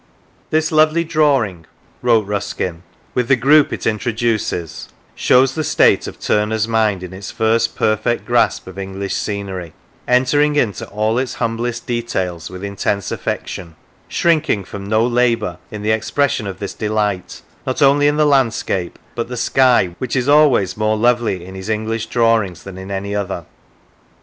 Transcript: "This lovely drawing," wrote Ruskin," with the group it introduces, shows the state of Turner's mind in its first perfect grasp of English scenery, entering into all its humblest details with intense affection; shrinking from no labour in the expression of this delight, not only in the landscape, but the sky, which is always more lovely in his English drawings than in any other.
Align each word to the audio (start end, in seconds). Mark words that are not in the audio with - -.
"This 0.49 0.71
lovely 0.71 1.03
drawing," 1.03 1.67
wrote 2.01 2.25
Ruskin," 2.25 2.81
with 3.13 3.27
the 3.27 3.35
group 3.35 3.71
it 3.71 3.85
introduces, 3.85 4.89
shows 5.13 5.53
the 5.53 5.63
state 5.63 6.07
of 6.07 6.19
Turner's 6.19 6.67
mind 6.67 7.03
in 7.03 7.13
its 7.13 7.29
first 7.29 7.75
perfect 7.75 8.25
grasp 8.25 8.65
of 8.65 8.79
English 8.79 9.13
scenery, 9.13 9.73
entering 10.07 10.55
into 10.55 10.87
all 10.89 11.19
its 11.19 11.35
humblest 11.35 11.85
details 11.85 12.49
with 12.49 12.63
intense 12.63 13.11
affection; 13.11 13.75
shrinking 14.07 14.63
from 14.63 14.87
no 14.89 15.05
labour 15.05 15.59
in 15.69 15.83
the 15.83 15.91
expression 15.91 16.47
of 16.47 16.57
this 16.57 16.73
delight, 16.73 17.43
not 17.67 17.79
only 17.83 18.07
in 18.07 18.17
the 18.17 18.25
landscape, 18.25 18.97
but 19.13 19.27
the 19.27 19.37
sky, 19.37 19.93
which 19.99 20.15
is 20.15 20.27
always 20.27 20.75
more 20.75 20.97
lovely 20.97 21.45
in 21.45 21.53
his 21.53 21.69
English 21.69 22.07
drawings 22.07 22.63
than 22.63 22.75
in 22.79 22.89
any 22.89 23.13
other. 23.15 23.45